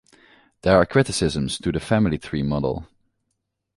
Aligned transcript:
There 0.63 0.75
are 0.77 0.85
criticisms 0.87 1.59
to 1.59 1.71
the 1.71 1.79
family 1.79 2.17
tree 2.17 2.41
model. 2.41 2.87